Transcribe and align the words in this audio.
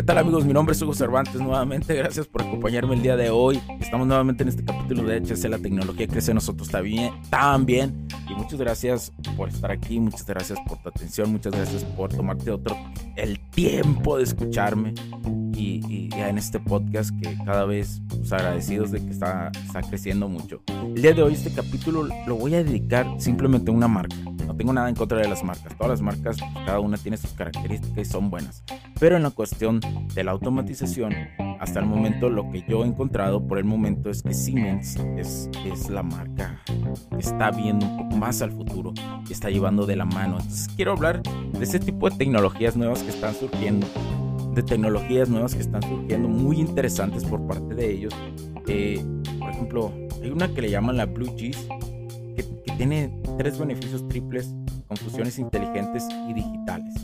¿Qué 0.00 0.06
tal 0.06 0.16
amigos? 0.16 0.46
Mi 0.46 0.54
nombre 0.54 0.74
es 0.74 0.80
Hugo 0.80 0.94
Cervantes 0.94 1.34
nuevamente. 1.42 1.94
Gracias 1.94 2.26
por 2.26 2.40
acompañarme 2.40 2.94
el 2.94 3.02
día 3.02 3.18
de 3.18 3.28
hoy. 3.28 3.60
Estamos 3.80 4.06
nuevamente 4.06 4.42
en 4.44 4.48
este 4.48 4.64
capítulo 4.64 5.02
de 5.02 5.20
HC 5.20 5.50
La 5.50 5.58
tecnología 5.58 6.08
crece 6.08 6.32
nosotros 6.32 6.70
también. 6.70 7.12
también. 7.28 8.08
Y 8.26 8.32
muchas 8.32 8.58
gracias 8.58 9.12
por 9.36 9.50
estar 9.50 9.70
aquí. 9.70 10.00
Muchas 10.00 10.24
gracias 10.24 10.58
por 10.66 10.78
tu 10.78 10.88
atención. 10.88 11.30
Muchas 11.30 11.52
gracias 11.52 11.84
por 11.84 12.08
tomarte 12.08 12.50
otro 12.50 12.74
el 13.16 13.38
tiempo 13.50 14.16
de 14.16 14.22
escucharme. 14.24 14.94
Y, 15.54 16.08
en 16.14 16.38
este 16.38 16.58
podcast 16.60 17.10
que 17.20 17.36
cada 17.44 17.66
vez 17.66 18.00
pues, 18.08 18.32
agradecidos 18.32 18.92
de 18.92 19.04
que 19.04 19.10
está, 19.10 19.52
está 19.66 19.82
creciendo 19.82 20.30
mucho. 20.30 20.62
El 20.96 21.02
día 21.02 21.12
de 21.12 21.22
hoy 21.22 21.34
este 21.34 21.52
capítulo 21.52 22.08
lo 22.26 22.36
voy 22.36 22.54
a 22.54 22.64
dedicar 22.64 23.06
simplemente 23.18 23.70
a 23.70 23.74
una 23.74 23.86
marca. 23.86 24.16
Tengo 24.60 24.74
nada 24.74 24.90
en 24.90 24.94
contra 24.94 25.16
de 25.16 25.26
las 25.26 25.42
marcas. 25.42 25.74
Todas 25.74 25.88
las 25.88 26.02
marcas, 26.02 26.36
cada 26.66 26.80
una 26.80 26.98
tiene 26.98 27.16
sus 27.16 27.30
características 27.30 27.96
y 27.96 28.04
son 28.04 28.28
buenas. 28.28 28.62
Pero 28.98 29.16
en 29.16 29.22
la 29.22 29.30
cuestión 29.30 29.80
de 30.14 30.22
la 30.22 30.32
automatización, 30.32 31.14
hasta 31.58 31.80
el 31.80 31.86
momento 31.86 32.28
lo 32.28 32.50
que 32.50 32.62
yo 32.68 32.84
he 32.84 32.86
encontrado 32.86 33.46
por 33.46 33.56
el 33.56 33.64
momento 33.64 34.10
es 34.10 34.22
que 34.22 34.34
Siemens 34.34 34.96
es, 35.16 35.48
es 35.64 35.88
la 35.88 36.02
marca 36.02 36.60
que 36.66 37.20
está 37.20 37.50
viendo 37.52 37.86
un 37.86 37.96
poco 37.96 38.16
más 38.18 38.42
al 38.42 38.52
futuro 38.52 38.92
y 39.26 39.32
está 39.32 39.48
llevando 39.48 39.86
de 39.86 39.96
la 39.96 40.04
mano. 40.04 40.36
Entonces 40.38 40.68
quiero 40.76 40.92
hablar 40.92 41.22
de 41.22 41.64
ese 41.64 41.80
tipo 41.80 42.10
de 42.10 42.16
tecnologías 42.18 42.76
nuevas 42.76 43.02
que 43.02 43.08
están 43.08 43.34
surgiendo, 43.34 43.86
de 44.54 44.62
tecnologías 44.62 45.30
nuevas 45.30 45.54
que 45.54 45.62
están 45.62 45.80
surgiendo 45.80 46.28
muy 46.28 46.60
interesantes 46.60 47.24
por 47.24 47.46
parte 47.46 47.74
de 47.74 47.90
ellos. 47.90 48.14
Eh, 48.66 49.02
por 49.38 49.48
ejemplo, 49.48 49.92
hay 50.22 50.28
una 50.28 50.52
que 50.52 50.60
le 50.60 50.70
llaman 50.70 50.98
la 50.98 51.06
Blue 51.06 51.34
que, 51.34 51.52
que 51.52 51.89
tiene 52.80 53.12
tres 53.36 53.58
beneficios 53.58 54.08
triples 54.08 54.54
con 54.88 54.96
fusiones 54.96 55.38
inteligentes 55.38 56.08
y 56.26 56.32
digitales 56.32 56.94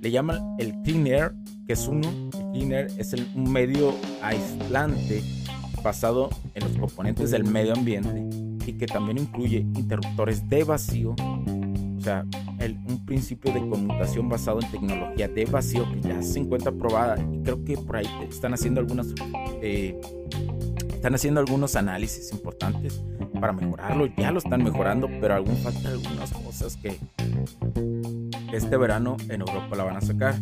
le 0.00 0.10
llaman 0.10 0.56
el 0.58 0.72
Clean 0.82 1.06
Air, 1.06 1.34
que 1.66 1.74
es 1.74 1.86
uno. 1.86 2.08
El 2.34 2.50
Clean 2.52 2.72
Air 2.72 2.86
es 2.98 3.14
un 3.34 3.52
medio 3.52 3.94
aislante 4.22 5.22
basado 5.84 6.30
en 6.54 6.64
los 6.64 6.76
componentes 6.78 7.30
del 7.30 7.44
medio 7.44 7.74
ambiente 7.74 8.28
y 8.66 8.72
que 8.72 8.86
también 8.86 9.18
incluye 9.18 9.58
interruptores 9.58 10.48
de 10.48 10.64
vacío, 10.64 11.14
o 11.14 12.00
sea, 12.00 12.24
un 12.88 13.04
principio 13.06 13.52
de 13.52 13.60
conmutación 13.60 14.28
basado 14.28 14.60
en 14.60 14.70
tecnología 14.70 15.28
de 15.28 15.44
vacío 15.44 15.86
que 15.92 16.00
ya 16.00 16.22
se 16.22 16.40
encuentra 16.40 16.72
probada 16.72 17.16
y 17.32 17.42
creo 17.42 17.62
que 17.64 17.76
por 17.76 17.96
ahí 17.96 18.06
están 18.28 18.54
haciendo 18.54 18.80
algunas 18.80 19.08
eh, 19.62 19.98
están 21.00 21.14
haciendo 21.14 21.40
algunos 21.40 21.76
análisis 21.76 22.30
importantes 22.30 23.00
para 23.40 23.54
mejorarlo, 23.54 24.04
ya 24.18 24.30
lo 24.32 24.38
están 24.38 24.62
mejorando, 24.62 25.08
pero 25.18 25.34
aún 25.34 25.56
faltan 25.56 25.86
algunas 25.86 26.30
cosas 26.30 26.76
que 26.76 26.98
este 28.52 28.76
verano 28.76 29.16
en 29.30 29.40
Europa 29.40 29.76
la 29.76 29.84
van 29.84 29.96
a 29.96 30.02
sacar. 30.02 30.34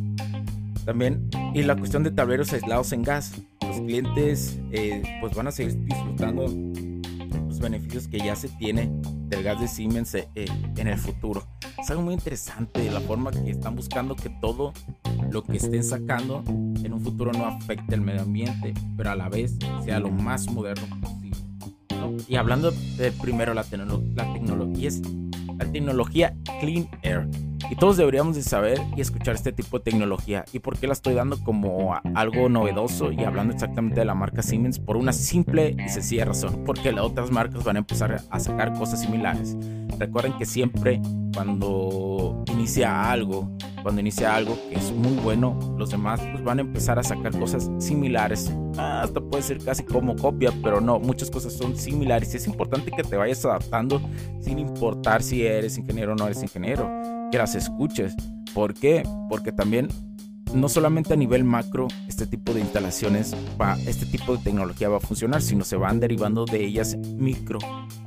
También, 0.85 1.31
y 1.55 1.63
la 1.63 1.77
cuestión 1.77 2.03
de 2.03 2.11
tableros 2.11 2.53
aislados 2.53 2.91
en 2.91 3.05
gas. 3.05 3.35
Los 3.61 3.77
clientes 3.83 4.59
eh, 4.73 5.01
pues 5.21 5.33
van 5.37 5.47
a 5.47 5.53
seguir 5.53 5.79
disfrutando 5.85 6.47
los 6.47 7.61
beneficios 7.61 8.09
que 8.09 8.19
ya 8.19 8.35
se 8.35 8.49
tiene 8.49 8.91
del 9.29 9.45
gas 9.45 9.61
de 9.61 9.69
Siemens 9.69 10.17
eh, 10.17 10.27
en 10.35 10.89
el 10.89 10.99
futuro. 10.99 11.47
Es 11.81 11.89
algo 11.91 12.03
muy 12.03 12.15
interesante 12.15 12.91
la 12.91 12.99
forma 12.99 13.31
que 13.31 13.51
están 13.51 13.77
buscando 13.77 14.17
que 14.17 14.31
todo 14.41 14.73
lo 15.31 15.45
que 15.45 15.59
estén 15.59 15.85
sacando 15.85 16.43
en 16.85 16.93
un 16.93 17.01
futuro 17.01 17.33
no 17.33 17.47
afecte 17.47 17.95
el 17.95 18.01
medio 18.01 18.23
ambiente, 18.23 18.75
pero 18.97 19.11
a 19.11 19.17
la 19.17 19.29
vez 19.29 19.57
sea 19.85 20.01
lo 20.01 20.11
más 20.11 20.51
moderno 20.51 20.87
posible. 21.01 21.37
Y 22.29 22.37
hablando 22.37 22.71
de 22.71 23.13
primero 23.13 23.55
la, 23.55 23.65
la 24.15 24.33
tecnología 24.33 24.89
es 24.89 25.03
la 25.59 25.71
tecnología 25.73 26.37
Clean 26.61 26.89
Air 27.03 27.29
y 27.71 27.77
todos 27.77 27.97
deberíamos 27.97 28.37
de 28.37 28.43
saber 28.43 28.81
y 28.97 29.01
escuchar 29.01 29.35
este 29.35 29.53
tipo 29.53 29.79
de 29.79 29.85
tecnología. 29.85 30.45
¿Y 30.53 30.61
por 30.61 30.79
qué 30.79 30.87
la 30.87 30.95
estoy 30.95 31.15
dando 31.15 31.43
como 31.43 31.95
algo 32.15 32.49
novedoso 32.49 33.13
y 33.13 33.25
hablando 33.25 33.53
exactamente 33.53 34.01
de 34.01 34.07
la 34.07 34.15
marca 34.15 34.43
Siemens? 34.43 34.79
Por 34.79 34.97
una 34.97 35.13
simple 35.13 35.77
y 35.85 35.89
sencilla 35.89 36.25
razón. 36.25 36.63
Porque 36.65 36.93
las 36.93 37.05
otras 37.05 37.31
marcas 37.31 37.65
van 37.65 37.77
a 37.77 37.81
empezar 37.81 38.23
a 38.31 38.41
sacar 38.41 38.73
cosas 38.73 39.03
similares. 39.03 39.57
Recuerden 39.99 40.33
que 40.39 40.47
siempre 40.47 41.01
cuando 41.35 42.43
inicia 42.53 43.11
algo, 43.11 43.57
cuando 43.83 44.01
inicia 44.01 44.35
algo 44.35 44.59
que 44.69 44.77
es 44.77 44.93
muy 44.93 45.17
bueno, 45.23 45.59
los 45.79 45.91
demás 45.91 46.21
pues 46.33 46.43
van 46.43 46.59
a 46.59 46.63
empezar 46.63 46.99
a 46.99 47.03
sacar 47.03 47.39
cosas 47.39 47.71
similares. 47.79 48.53
Hasta 48.77 49.21
puede 49.21 49.43
ser 49.43 49.59
casi 49.59 49.85
como 49.85 50.17
copia, 50.17 50.53
pero 50.63 50.81
no, 50.81 50.99
muchas 50.99 51.31
cosas 51.31 51.53
son 51.53 51.77
similares. 51.77 52.35
Y 52.35 52.39
es 52.39 52.47
importante 52.47 52.91
que 52.91 53.03
te 53.03 53.17
vayas 53.17 53.45
adaptando 53.45 54.01
sin 54.41 54.59
importar 54.59 55.23
si 55.23 55.47
eres 55.47 55.79
ingeniero 55.79 56.13
o 56.13 56.17
no 56.17 56.27
eres 56.27 56.43
ingeniero 56.43 56.91
que 57.31 57.39
las 57.39 57.55
escuches. 57.55 58.15
¿Por 58.55 58.75
qué? 58.75 59.03
Porque 59.29 59.53
también 59.53 59.89
no 60.55 60.69
solamente 60.69 61.13
a 61.13 61.17
nivel 61.17 61.45
macro 61.45 61.89
este 62.09 62.27
tipo 62.27 62.55
de 62.55 62.61
instalaciones 62.61 63.35
va, 63.61 63.77
este 63.87 64.07
tipo 64.07 64.37
de 64.37 64.43
tecnología 64.43 64.89
va 64.89 64.97
a 64.97 65.01
funcionar, 65.01 65.43
sino 65.43 65.65
se 65.65 65.77
van 65.77 66.01
derivando 66.01 66.45
de 66.45 66.65
ellas 66.65 66.97
micro, 67.17 67.59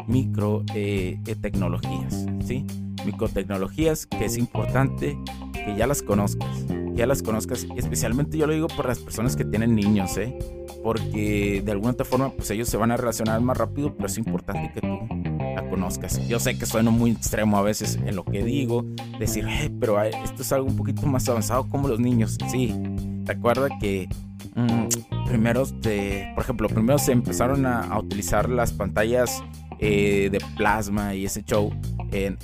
micro 0.08 0.64
eh, 0.74 1.20
eh, 1.26 1.36
tecnologías, 1.36 2.26
¿sí? 2.46 2.66
Microtecnologías 3.06 4.06
que 4.06 4.26
es 4.26 4.38
importante 4.38 5.18
que 5.54 5.76
ya 5.76 5.88
las 5.88 6.02
conozcas, 6.02 6.66
ya 6.94 7.06
las 7.08 7.24
conozcas, 7.24 7.66
especialmente 7.76 8.38
yo 8.38 8.48
lo 8.48 8.54
digo 8.54 8.68
por 8.68 8.88
las 8.88 9.00
personas 9.00 9.36
que 9.36 9.46
tienen 9.46 9.76
niños, 9.76 10.18
¿eh? 10.18 10.38
Porque 10.84 11.62
de 11.64 11.72
alguna 11.72 11.92
otra 11.92 12.06
forma 12.06 12.32
pues 12.32 12.50
ellos 12.52 12.70
se 12.70 12.78
van 12.78 12.92
a 12.92 12.98
relacionar 12.98 13.40
más 13.42 13.58
rápido, 13.58 13.96
pero 13.96 14.08
es 14.08 14.18
importante 14.18 14.72
que 14.74 14.82
tú 14.82 15.22
conozcas. 15.72 16.28
Yo 16.28 16.40
sé 16.40 16.58
que 16.60 16.66
sueno 16.66 16.92
muy 16.92 17.12
extremo 17.12 17.58
a 17.58 17.62
veces 17.62 17.98
en 18.06 18.16
lo 18.16 18.26
que 18.26 18.44
digo, 18.44 18.86
decir, 19.20 19.48
pero 19.80 20.00
esto 20.04 20.42
es 20.42 20.52
algo 20.52 20.68
un 20.68 20.76
poquito 20.76 21.08
más 21.08 21.28
avanzado 21.30 21.68
como 21.70 21.88
los 21.88 22.00
niños. 22.00 22.38
Sí, 22.50 22.76
recuerda 23.24 23.70
que 23.80 24.08
mm, 24.56 25.26
primero, 25.28 25.64
por 25.66 26.44
ejemplo, 26.44 26.68
primero 26.68 27.00
se 27.00 27.14
empezaron 27.14 27.66
a, 27.66 27.98
utilizar 27.98 28.50
las 28.50 28.74
pantallas 28.74 29.42
eh, 29.84 30.30
de 30.32 30.40
plasma 30.56 31.16
y 31.16 31.26
ese 31.26 31.44
show 31.44 31.74
en, 32.12 32.38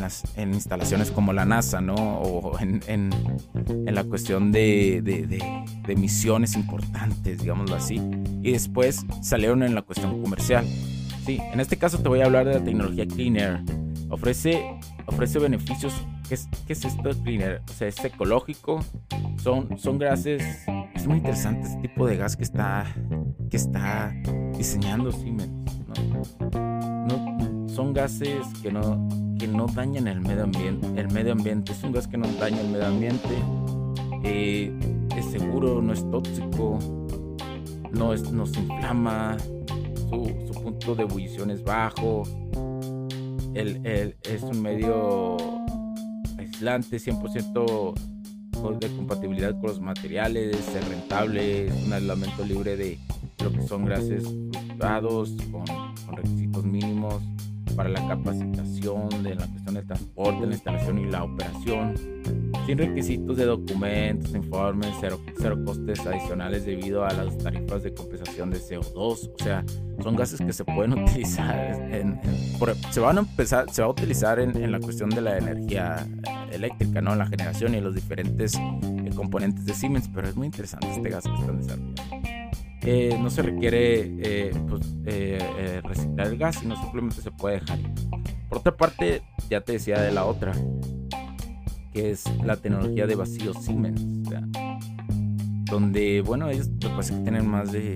las 0.00 0.22
en 0.36 0.54
instalaciones 0.54 1.10
como 1.10 1.34
la 1.34 1.44
NASA, 1.44 1.82
¿no? 1.82 1.94
O 1.94 2.58
en, 2.58 2.80
en 2.86 3.94
la 3.94 4.02
cuestión 4.04 4.50
de, 4.50 5.02
de, 5.02 5.26
de, 5.26 5.96
misiones 5.96 6.54
importantes, 6.54 7.40
digámoslo 7.40 7.76
así. 7.76 8.00
Y 8.42 8.52
después 8.52 9.04
salieron 9.20 9.62
en 9.62 9.74
la 9.74 9.82
cuestión 9.82 10.22
comercial. 10.22 10.64
Sí, 11.26 11.38
en 11.52 11.60
este 11.60 11.76
caso 11.76 11.98
te 11.98 12.08
voy 12.08 12.22
a 12.22 12.24
hablar 12.24 12.46
de 12.46 12.54
la 12.54 12.64
tecnología 12.64 13.06
Clean 13.06 13.36
Air. 13.36 13.60
Ofrece, 14.08 14.64
ofrece 15.06 15.38
beneficios. 15.38 15.92
¿Qué 16.28 16.34
es, 16.34 16.48
qué 16.66 16.72
es 16.72 16.84
esto 16.84 17.02
de 17.02 17.22
Clean 17.22 17.42
Air? 17.42 17.62
O 17.68 17.72
sea, 17.72 17.88
es 17.88 18.02
ecológico, 18.02 18.82
son, 19.42 19.78
son 19.78 19.98
gases. 19.98 20.64
Es 20.94 21.06
muy 21.06 21.18
interesante 21.18 21.66
este 21.66 21.88
tipo 21.88 22.06
de 22.06 22.16
gas 22.16 22.36
que 22.36 22.44
está, 22.44 22.86
que 23.50 23.56
está 23.58 24.14
diseñando 24.56 25.12
Siemens. 25.12 25.50
¿no? 25.88 26.69
Son 27.80 27.94
gases 27.94 28.46
que 28.62 28.70
no, 28.70 29.08
que 29.38 29.48
no 29.48 29.64
dañan 29.64 30.06
el 30.06 30.20
medio 30.20 30.42
ambiente. 30.44 30.86
El 31.00 31.10
medio 31.12 31.32
ambiente 31.32 31.72
es 31.72 31.82
un 31.82 31.92
gas 31.92 32.06
que 32.06 32.18
no 32.18 32.26
daña 32.38 32.60
el 32.60 32.68
medio 32.68 32.88
ambiente. 32.88 33.34
Eh, 34.22 34.70
es 35.16 35.24
seguro, 35.24 35.80
no 35.80 35.94
es 35.94 36.04
tóxico, 36.10 36.78
no, 37.90 38.12
es, 38.12 38.30
no 38.32 38.44
se 38.44 38.60
inflama 38.60 39.38
su, 40.10 40.60
punto 40.62 40.94
de 40.94 41.04
ebullición 41.04 41.50
es 41.50 41.64
bajo, 41.64 42.24
el, 43.54 44.14
es 44.24 44.42
un 44.42 44.60
medio 44.60 45.38
aislante, 46.36 46.98
100% 46.98 48.78
de 48.78 48.88
compatibilidad 48.94 49.52
con 49.52 49.68
los 49.68 49.80
materiales, 49.80 50.54
es 50.54 50.86
rentable, 50.86 51.68
es 51.68 51.86
un 51.86 51.94
aislamiento 51.94 52.44
libre 52.44 52.76
de 52.76 52.98
lo 53.42 53.50
que 53.50 53.62
son 53.66 53.86
gases 53.86 54.22
frustrados, 54.24 55.34
con 55.50 55.64
requisitos 56.14 56.62
mínimos 56.66 57.22
para 57.80 57.88
la 57.88 58.08
capacitación 58.08 59.08
de 59.22 59.36
la 59.36 59.46
cuestión 59.46 59.74
del 59.74 59.86
transporte, 59.86 60.46
la 60.46 60.52
instalación 60.52 60.98
y 60.98 61.06
la 61.06 61.24
operación 61.24 61.94
sin 62.66 62.76
requisitos 62.76 63.38
de 63.38 63.46
documentos, 63.46 64.34
informes, 64.34 64.90
cero, 65.00 65.18
cero 65.38 65.58
costes 65.64 65.98
adicionales 66.06 66.66
debido 66.66 67.06
a 67.06 67.12
las 67.14 67.38
tarifas 67.38 67.82
de 67.82 67.94
compensación 67.94 68.50
de 68.50 68.58
CO2. 68.58 68.94
O 68.94 69.42
sea, 69.42 69.64
son 70.02 70.14
gases 70.14 70.40
que 70.40 70.52
se 70.52 70.62
pueden 70.62 70.92
utilizar, 71.04 71.56
en, 71.90 72.20
se 72.90 73.00
van 73.00 73.16
a 73.16 73.20
empezar, 73.20 73.70
se 73.70 73.80
va 73.80 73.88
a 73.88 73.90
utilizar 73.92 74.38
en, 74.40 74.70
la 74.70 74.78
cuestión 74.78 75.08
de 75.08 75.22
la 75.22 75.38
energía 75.38 76.06
eléctrica, 76.52 77.00
¿no? 77.00 77.12
En 77.14 77.18
la 77.18 77.26
generación 77.28 77.74
y 77.74 77.80
los 77.80 77.94
diferentes 77.94 78.56
eh, 78.56 79.10
componentes 79.16 79.64
de 79.64 79.72
Siemens, 79.72 80.10
pero 80.14 80.28
es 80.28 80.36
muy 80.36 80.48
interesante 80.48 80.86
este 80.92 81.08
gas 81.08 81.24
que 81.24 81.32
están 81.32 81.56
desarrollando. 81.56 82.19
Eh, 82.82 83.18
no 83.20 83.28
se 83.28 83.42
requiere 83.42 84.00
eh, 84.22 84.52
pues, 84.68 84.86
eh, 85.04 85.80
reciclar 85.84 86.28
el 86.28 86.38
gas, 86.38 86.56
sino 86.56 86.80
simplemente 86.80 87.20
se 87.20 87.30
puede 87.30 87.60
dejar. 87.60 87.78
Por 88.48 88.58
otra 88.58 88.76
parte, 88.76 89.22
ya 89.50 89.60
te 89.60 89.72
decía 89.72 90.00
de 90.00 90.12
la 90.12 90.24
otra, 90.24 90.52
que 91.92 92.10
es 92.10 92.24
la 92.42 92.56
tecnología 92.56 93.06
de 93.06 93.14
vacío 93.14 93.52
Siemens, 93.54 94.02
donde, 95.70 96.22
bueno, 96.22 96.48
ellos 96.48 96.68
lo 96.68 96.88
que 96.88 96.96
pasa 96.96 97.14
que 97.14 97.20
tienen 97.20 97.46
más 97.46 97.70
de... 97.70 97.94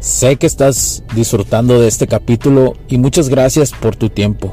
Sé 0.00 0.36
que 0.36 0.46
estás 0.46 1.04
disfrutando 1.14 1.80
de 1.80 1.88
este 1.88 2.06
capítulo 2.06 2.74
y 2.88 2.98
muchas 2.98 3.28
gracias 3.28 3.72
por 3.72 3.94
tu 3.94 4.08
tiempo. 4.08 4.52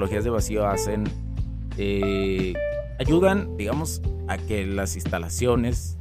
Tecnologías 0.00 0.24
de 0.24 0.30
vacío 0.30 0.66
hacen, 0.66 1.04
eh, 1.76 2.54
ayudan, 2.98 3.54
digamos, 3.58 4.00
a 4.28 4.38
que 4.38 4.64
las 4.64 4.94
instalaciones 4.94 5.98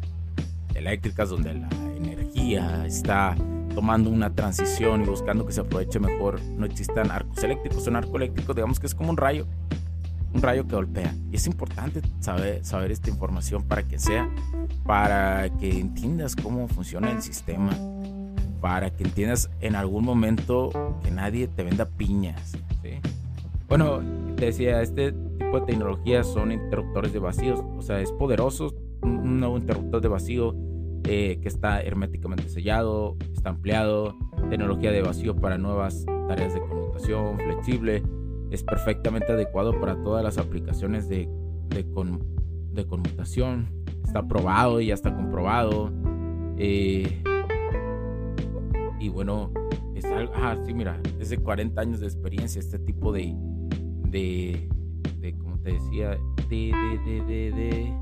eléctricas 0.73 1.27
donde 1.27 1.53
la 1.53 1.67
energía 1.97 2.85
está 2.85 3.35
tomando 3.75 4.09
una 4.09 4.33
transición 4.33 5.03
y 5.03 5.05
buscando 5.05 5.45
que 5.45 5.51
se 5.51 5.59
aproveche 5.59 5.99
mejor, 5.99 6.41
no 6.41 6.65
existan 6.65 7.11
arcos 7.11 7.43
eléctricos. 7.43 7.85
Un 7.87 7.97
arco 7.97 8.15
eléctrico, 8.15 8.53
digamos 8.53 8.79
que 8.79 8.87
es 8.87 8.95
como 8.95 9.09
un 9.09 9.17
rayo, 9.17 9.45
un 10.33 10.41
rayo 10.41 10.65
que 10.65 10.75
golpea. 10.75 11.13
Y 11.29 11.35
es 11.35 11.45
importante 11.45 12.01
saber, 12.21 12.63
saber 12.63 12.93
esta 12.93 13.09
información 13.09 13.63
para 13.63 13.83
que 13.83 13.99
sea, 13.99 14.29
para 14.85 15.49
que 15.57 15.77
entiendas 15.77 16.37
cómo 16.37 16.69
funciona 16.69 17.11
el 17.11 17.21
sistema, 17.21 17.71
para 18.61 18.91
que 18.91 19.03
entiendas 19.03 19.49
en 19.59 19.75
algún 19.75 20.05
momento 20.05 21.01
que 21.03 21.11
nadie 21.11 21.49
te 21.49 21.63
venda 21.63 21.83
piñas. 21.83 22.53
¿sí? 22.81 22.91
Bueno, 23.69 24.01
te 24.35 24.45
decía, 24.45 24.81
este 24.81 25.11
tipo 25.11 25.59
de 25.59 25.65
tecnologías 25.67 26.25
son 26.25 26.51
interruptores 26.51 27.13
de 27.13 27.19
vacíos, 27.19 27.61
o 27.77 27.81
sea, 27.83 28.01
es 28.01 28.11
poderoso, 28.11 28.73
un 29.03 29.39
nuevo 29.39 29.57
interruptor 29.57 30.01
de 30.01 30.07
vacío 30.07 30.55
eh, 31.03 31.39
que 31.39 31.47
está 31.47 31.79
herméticamente 31.81 32.49
sellado, 32.49 33.15
está 33.31 33.51
ampliado, 33.51 34.15
tecnología 34.49 34.91
de 34.91 35.03
vacío 35.03 35.35
para 35.35 35.59
nuevas 35.59 36.03
tareas 36.27 36.55
de 36.55 36.61
conmutación, 36.61 37.37
flexible, 37.37 38.01
es 38.49 38.63
perfectamente 38.63 39.31
adecuado 39.31 39.79
para 39.79 40.01
todas 40.03 40.23
las 40.23 40.39
aplicaciones 40.39 41.07
de, 41.07 41.29
de, 41.69 41.85
conmutación, 42.87 43.67
está 44.03 44.27
probado 44.27 44.81
y 44.81 44.87
ya 44.87 44.95
está 44.95 45.15
comprobado. 45.15 45.91
Eh, 46.57 47.21
y 48.99 49.09
bueno, 49.09 49.51
es 49.93 50.05
algo, 50.05 50.33
ah, 50.35 50.57
sí, 50.65 50.73
mira, 50.73 50.99
es 51.19 51.29
de 51.29 51.37
40 51.37 51.79
años 51.79 51.99
de 51.99 52.07
experiencia 52.07 52.59
este 52.59 52.79
tipo 52.79 53.11
de, 53.11 53.35
de, 54.09 54.67
de 55.19 55.37
como 55.37 55.59
te 55.59 55.73
decía, 55.73 56.17
de, 56.49 56.71
de, 57.05 57.23
de, 57.23 57.93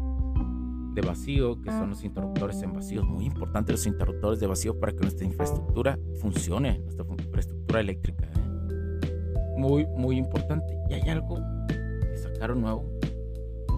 de, 0.94 1.02
vacío, 1.02 1.62
que 1.62 1.70
son 1.70 1.92
los 1.92 2.04
interruptores 2.04 2.62
en 2.64 2.74
vacío. 2.74 3.04
Muy 3.04 3.26
importante 3.26 3.72
los 3.72 3.86
interruptores 3.86 4.40
de 4.40 4.48
vacío 4.48 4.80
para 4.80 4.94
que 4.94 5.02
nuestra 5.02 5.26
infraestructura 5.26 6.00
funcione, 6.20 6.80
nuestra 6.80 7.06
infraestructura 7.08 7.82
eléctrica. 7.82 8.26
¿eh? 8.26 9.56
Muy, 9.58 9.86
muy 9.86 10.18
importante. 10.18 10.78
Y 10.90 10.94
hay 10.94 11.10
algo 11.10 11.40
que 11.68 12.18
sacaron 12.18 12.62
nuevo, 12.62 12.86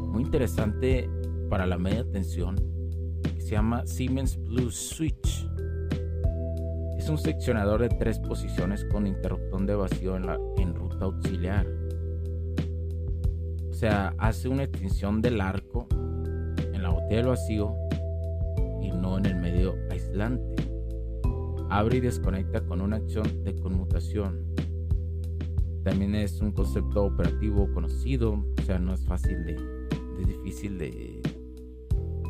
muy 0.07 0.23
interesante 0.23 1.09
para 1.49 1.65
la 1.65 1.77
media 1.77 2.09
tensión, 2.09 2.55
que 3.21 3.41
se 3.41 3.51
llama 3.51 3.85
Siemens 3.85 4.37
Blue 4.37 4.71
Switch. 4.71 5.45
Es 6.97 7.09
un 7.09 7.17
seccionador 7.17 7.81
de 7.81 7.89
tres 7.89 8.19
posiciones 8.19 8.85
con 8.85 9.07
interruptor 9.07 9.65
de 9.65 9.75
vacío 9.75 10.15
en, 10.15 10.25
la, 10.25 10.37
en 10.57 10.73
ruta 10.73 11.05
auxiliar 11.05 11.78
sea, 13.79 14.13
hace 14.17 14.49
una 14.49 14.63
extinción 14.63 15.21
del 15.21 15.39
arco 15.39 15.87
en 15.93 16.83
la 16.83 16.89
botella 16.89 17.15
del 17.21 17.27
vacío 17.27 17.73
y 18.81 18.91
no 18.91 19.17
en 19.17 19.25
el 19.25 19.35
medio 19.35 19.73
aislante. 19.89 20.63
Abre 21.69 21.97
y 21.97 21.99
desconecta 22.01 22.59
con 22.65 22.81
una 22.81 22.97
acción 22.97 23.45
de 23.45 23.55
conmutación. 23.55 24.43
También 25.85 26.13
es 26.13 26.41
un 26.41 26.51
concepto 26.51 27.05
operativo 27.05 27.71
conocido, 27.73 28.33
o 28.33 28.61
sea, 28.65 28.79
no 28.79 28.93
es 28.93 29.05
fácil 29.05 29.45
de, 29.45 29.55
es 30.19 30.27
difícil 30.27 30.77
de, 30.77 31.21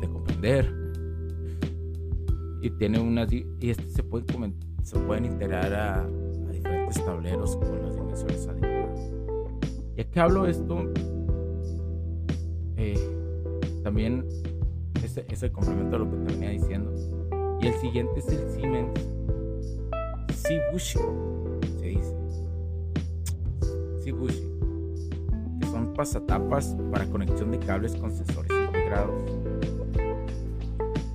de 0.00 0.08
comprender. 0.08 0.72
Y 2.62 2.70
tiene 2.70 3.00
unas 3.00 3.32
y 3.32 3.44
este 3.60 3.88
se 3.88 4.04
pueden 4.04 4.54
se 4.84 5.00
pueden 5.00 5.24
integrar 5.24 5.74
a, 5.74 6.08
diferentes 6.52 7.04
tableros 7.04 7.56
con 7.56 7.82
las 7.82 7.96
dimensiones 7.96 8.46
adecuadas. 8.46 9.12
¿Y 9.96 10.00
a 10.00 10.04
qué 10.04 10.20
hablo 10.20 10.46
esto? 10.46 10.92
Eh, 12.82 12.98
también 13.84 14.24
ese, 15.04 15.26
ese 15.28 15.52
complemento 15.52 15.96
a 15.96 15.98
lo 15.98 16.10
que 16.10 16.16
te 16.16 16.32
venía 16.32 16.48
diciendo. 16.48 16.90
Y 17.60 17.66
el 17.66 17.74
siguiente 17.74 18.20
es 18.20 18.28
el 18.28 18.50
Siemens 18.50 18.98
Sibushi, 20.34 20.98
se 21.78 21.86
dice. 21.86 22.14
Sibushi, 24.02 24.42
que 25.60 25.66
son 25.66 25.92
pasatapas 25.92 26.74
para 26.90 27.04
conexión 27.04 27.50
de 27.50 27.58
cables 27.58 27.94
con 27.96 28.10
sensores 28.10 28.50
integrados. 28.50 29.30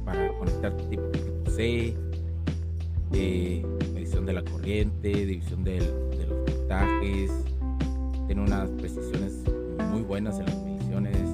Para 0.05 0.37
conectar 0.37 0.77
tipo, 0.77 1.03
tipo 1.09 1.49
C, 1.49 1.95
eh, 3.13 3.65
medición 3.91 4.27
de 4.27 4.33
la 4.33 4.43
corriente, 4.43 5.09
división 5.25 5.63
de 5.63 5.79
los 5.79 6.39
voltajes, 6.45 7.31
tiene 8.27 8.43
unas 8.43 8.69
precisiones 8.69 9.41
muy 9.91 10.03
buenas 10.03 10.37
en 10.37 10.45
las 10.45 10.57
mediciones 10.57 11.24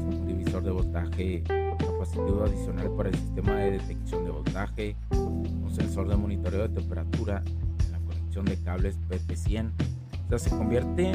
de 0.60 0.70
voltaje 0.70 1.44
capacitivo 1.46 2.44
adicional 2.44 2.92
para 2.98 3.08
el 3.08 3.16
sistema 3.16 3.56
de 3.56 3.72
detección 3.72 4.26
de 4.26 4.32
voltaje, 4.32 4.96
un 5.12 5.72
sensor 5.74 6.10
de 6.10 6.18
monitoreo 6.18 6.68
de 6.68 6.70
temperatura, 6.70 7.42
la 7.90 7.98
conexión 8.00 8.46
de 8.46 8.58
cables 8.58 9.00
PP100. 9.10 9.72
O 10.26 10.30
sea, 10.30 10.40
se 10.40 10.50
convierte 10.50 11.14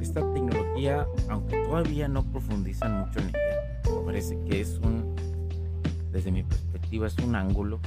esta 0.00 0.20
tecnología, 0.32 1.06
aunque 1.28 1.62
todavía 1.64 2.08
no 2.08 2.24
profundizan 2.24 3.00
mucho 3.00 3.20
en 3.20 3.28
ella, 3.28 3.94
me 3.94 4.06
parece 4.06 4.40
que 4.48 4.62
es 4.62 4.80
un, 4.82 5.14
desde 6.10 6.32
mi 6.32 6.42
perspectiva, 6.42 7.08
es 7.08 7.18
un 7.18 7.36
ángulo 7.36 7.78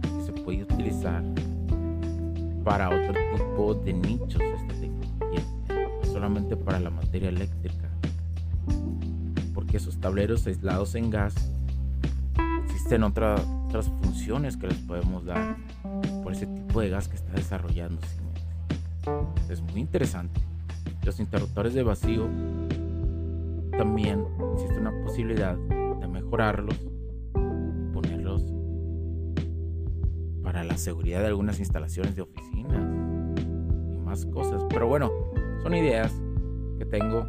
que 0.00 0.24
se 0.24 0.32
puede 0.32 0.62
utilizar 0.62 1.22
para 2.64 2.88
otro 2.88 3.12
tipo 3.36 3.74
de 3.74 3.92
nichos 3.92 4.40
esta 4.40 4.74
tecnología, 4.80 5.44
no 5.68 6.04
solamente 6.10 6.56
para 6.56 6.80
la 6.80 6.88
materia 6.88 7.28
eléctrica 7.28 7.87
que 9.68 9.76
esos 9.76 9.98
tableros 9.98 10.46
aislados 10.46 10.94
en 10.94 11.10
gas 11.10 11.34
existen 12.64 13.02
otras 13.02 13.42
funciones 14.02 14.56
que 14.56 14.66
les 14.66 14.78
podemos 14.78 15.24
dar 15.24 15.56
por 16.22 16.32
ese 16.32 16.46
tipo 16.46 16.80
de 16.80 16.88
gas 16.88 17.08
que 17.08 17.16
está 17.16 17.32
desarrollando 17.32 18.00
Es 19.48 19.60
muy 19.60 19.80
interesante. 19.80 20.40
Los 21.04 21.20
interruptores 21.20 21.74
de 21.74 21.82
vacío 21.82 22.28
también 23.72 24.24
existe 24.54 24.78
una 24.78 24.92
posibilidad 25.04 25.56
de 25.56 26.08
mejorarlos 26.08 26.76
y 26.76 27.92
ponerlos 27.92 28.44
para 30.42 30.64
la 30.64 30.76
seguridad 30.76 31.20
de 31.20 31.26
algunas 31.26 31.58
instalaciones 31.58 32.16
de 32.16 32.22
oficinas 32.22 32.82
y 33.92 33.98
más 33.98 34.26
cosas. 34.26 34.64
Pero 34.68 34.88
bueno, 34.88 35.10
son 35.62 35.74
ideas 35.74 36.12
que 36.78 36.84
tengo 36.84 37.26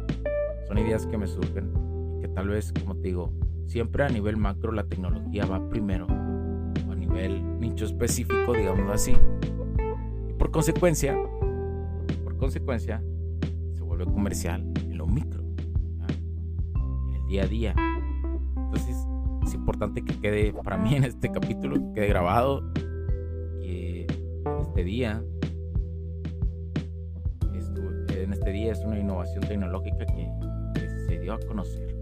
son 0.70 0.78
ideas 0.78 1.04
que 1.04 1.18
me 1.18 1.26
surgen 1.26 1.89
que 2.20 2.28
tal 2.28 2.48
vez, 2.48 2.72
como 2.72 2.96
te 2.96 3.08
digo, 3.08 3.32
siempre 3.66 4.04
a 4.04 4.08
nivel 4.08 4.36
macro 4.36 4.72
la 4.72 4.84
tecnología 4.84 5.46
va 5.46 5.68
primero, 5.68 6.06
o 6.06 6.92
a 6.92 6.94
nivel 6.94 7.58
nicho 7.60 7.84
específico, 7.84 8.52
digamos 8.52 8.90
así. 8.92 9.16
Y 10.28 10.32
por 10.34 10.50
consecuencia, 10.50 11.16
por 12.24 12.36
consecuencia, 12.36 13.02
se 13.72 13.82
vuelve 13.82 14.04
comercial 14.06 14.64
en 14.82 14.98
lo 14.98 15.06
micro, 15.06 15.42
en 16.74 17.14
el 17.14 17.26
día 17.28 17.42
a 17.44 17.46
día. 17.46 17.74
Entonces, 18.56 18.96
es 19.44 19.54
importante 19.54 20.04
que 20.04 20.18
quede 20.20 20.52
para 20.52 20.76
mí 20.76 20.94
en 20.94 21.04
este 21.04 21.30
capítulo, 21.30 21.76
que 21.76 21.92
quede 21.94 22.08
grabado, 22.08 22.72
que 23.60 24.06
este 24.62 24.84
día 24.84 25.22
en 28.22 28.34
este 28.34 28.50
día 28.52 28.72
es 28.72 28.80
una 28.80 28.98
innovación 28.98 29.42
tecnológica 29.42 30.06
que, 30.06 30.30
se 31.06 31.18
dio 31.18 31.32
a 31.34 31.40
conocer 31.40 31.99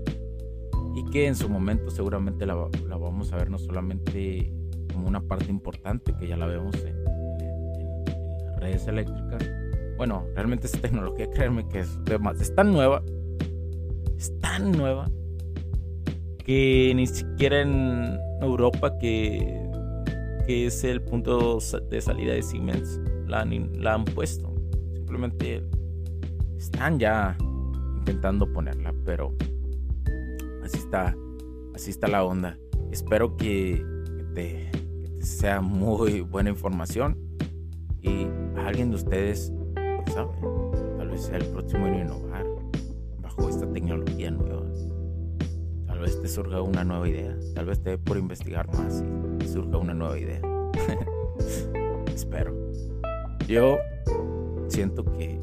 y 0.99 1.05
que 1.11 1.26
en 1.26 1.37
su 1.37 1.49
momento 1.49 1.90
seguramente 1.90 2.45
la, 2.45 2.55
vamos 2.55 3.33
a 3.33 3.37
ver 3.37 3.50
no 3.50 3.59
solamente 3.59 4.52
como 4.93 5.07
una 5.07 5.21
parte 5.21 5.47
importante 5.49 6.12
que 6.19 6.26
ya 6.26 6.37
la 6.37 6.47
vemos 6.47 6.75
en, 6.85 7.05
las 7.05 8.61
redes 8.61 8.88
eléctricas. 8.88 9.49
Bueno, 9.97 10.26
realmente 10.35 10.67
esta 10.67 10.81
tecnología, 10.81 11.31
créanme 11.35 11.69
que 11.69 11.81
es, 11.81 11.99
es 12.40 12.55
tan 12.55 12.73
nueva, 12.73 13.02
es 14.17 14.37
tan 14.40 14.73
nueva 14.73 15.09
que 16.45 16.93
ni 16.97 17.07
siquiera 17.07 17.61
en 17.61 18.19
Europa, 18.40 18.99
que, 18.99 19.69
que 20.47 20.67
es 20.67 20.83
el 20.83 21.00
punto 21.02 21.59
de 21.90 22.00
salida 22.00 22.33
de 22.33 22.43
Siemens, 22.43 23.00
la, 23.26 23.45
la 23.45 23.95
han 23.95 24.05
puesto. 24.05 24.52
Simplemente 24.95 25.62
están 26.57 26.99
ya 26.99 27.37
intentando 27.99 28.52
ponerla, 28.52 28.93
pero 29.05 29.35
está, 30.88 31.14
así 31.75 31.90
está 31.90 32.09
la 32.09 32.25
onda. 32.25 32.59
Espero 32.90 33.37
que, 33.37 33.85
te, 34.35 34.71
sea 35.21 35.61
muy 35.61 36.23
buena 36.23 36.49
información 36.49 37.18
y 38.00 38.26
alguien 38.57 38.88
de 38.88 38.97
ustedes, 38.97 39.52
sabe, 40.14 40.30
tal 40.97 41.11
vez 41.11 41.23
sea 41.25 41.37
el 41.37 41.45
próximo 41.47 41.87
en 41.88 42.00
innovar 42.00 42.47
bajo 43.21 43.50
esta 43.50 43.71
tecnología 43.71 44.30
nueva. 44.30 44.64
Tal 45.87 45.99
vez 45.99 46.23
te 46.23 46.28
surja 46.28 46.62
una 46.62 46.85
nueva 46.85 47.07
idea, 47.07 47.37
tal 47.54 47.66
vez 47.66 47.83
te 47.83 47.90
dé 47.90 47.99
por 47.99 48.16
investigar 48.16 48.66
más 48.75 49.04
y 49.45 49.47
surja 49.47 49.76
una 49.76 49.92
nueva 49.92 50.18
idea. 50.18 50.40
Espero. 52.14 52.54
Yo 53.47 53.76
siento 54.68 55.04
que 55.04 55.38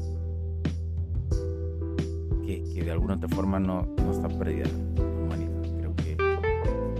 que, 2.46 2.82
de 2.82 2.90
alguna 2.90 3.14
otra 3.14 3.28
forma 3.28 3.58
no, 3.58 3.86
no 3.96 4.12
está 4.12 4.28
perdida 4.28 4.66
la 4.96 5.02
humanidad. 5.02 5.50
Creo 5.78 5.96
que 5.96 6.16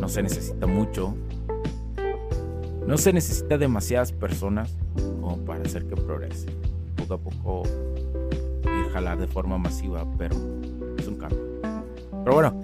no 0.01 0.09
se 0.09 0.23
necesita 0.23 0.67
mucho, 0.67 1.15
no 2.87 2.99
se 2.99 3.13
necesita 3.13 3.59
demasiadas 3.59 4.13
personas 4.13 4.77
como 5.21 5.39
para 5.39 5.63
hacer 5.63 5.87
que 5.87 5.97
progrese. 5.97 6.47
Poco 6.97 7.15
a 7.15 7.19
poco 7.19 7.63
ir 8.65 8.91
jalar 8.93 9.19
de 9.19 9.27
forma 9.27 9.59
masiva, 9.59 10.07
pero 10.19 10.37
es 10.99 11.07
un 11.07 11.17
cambio. 11.17 11.41
Pero 12.25 12.35
bueno, 12.35 12.63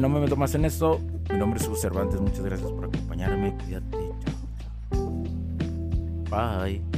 no 0.00 0.08
me 0.08 0.20
meto 0.20 0.36
más 0.36 0.54
en 0.54 0.64
eso. 0.64 1.00
Mi 1.30 1.38
nombre 1.38 1.60
es 1.60 1.66
Hugo 1.66 1.76
Cervantes, 1.76 2.20
muchas 2.20 2.40
gracias 2.40 2.70
por 2.70 2.86
acompañarme. 2.86 3.54
Cuídate, 3.64 3.98
chao. 4.24 5.22
Bye. 6.30 6.97